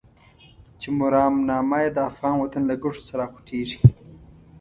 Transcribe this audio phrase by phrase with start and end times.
[0.79, 3.79] چې مرامنامه يې د افغان وطن له ګټو څخه راوخوټېږي.